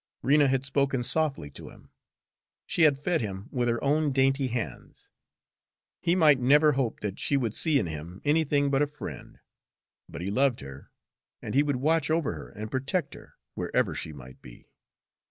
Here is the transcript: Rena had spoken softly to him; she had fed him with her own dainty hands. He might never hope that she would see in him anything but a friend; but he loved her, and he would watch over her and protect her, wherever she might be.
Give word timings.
Rena 0.23 0.47
had 0.47 0.65
spoken 0.65 1.03
softly 1.03 1.51
to 1.51 1.69
him; 1.69 1.91
she 2.65 2.81
had 2.85 2.97
fed 2.97 3.21
him 3.21 3.47
with 3.51 3.67
her 3.69 3.79
own 3.83 4.11
dainty 4.11 4.47
hands. 4.47 5.11
He 5.99 6.15
might 6.15 6.39
never 6.39 6.71
hope 6.71 7.01
that 7.01 7.19
she 7.19 7.37
would 7.37 7.53
see 7.53 7.77
in 7.77 7.85
him 7.85 8.19
anything 8.25 8.71
but 8.71 8.81
a 8.81 8.87
friend; 8.87 9.37
but 10.09 10.21
he 10.21 10.31
loved 10.31 10.61
her, 10.61 10.89
and 11.39 11.53
he 11.53 11.61
would 11.61 11.75
watch 11.75 12.09
over 12.09 12.33
her 12.33 12.49
and 12.49 12.71
protect 12.71 13.13
her, 13.13 13.35
wherever 13.53 13.93
she 13.93 14.11
might 14.11 14.41
be. 14.41 14.71